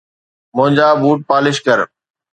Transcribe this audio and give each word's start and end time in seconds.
منهنجا 0.55 0.87
boot 1.01 1.19
polish 1.29 1.57
ڪر 1.65 1.79